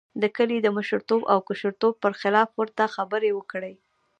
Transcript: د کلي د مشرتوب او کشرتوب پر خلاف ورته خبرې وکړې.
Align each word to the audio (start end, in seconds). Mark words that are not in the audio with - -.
د 0.21 0.23
کلي 0.35 0.57
د 0.61 0.67
مشرتوب 0.77 1.21
او 1.33 1.39
کشرتوب 1.47 1.93
پر 2.03 2.13
خلاف 2.21 2.49
ورته 2.59 2.83
خبرې 2.95 3.31
وکړې. 3.33 3.73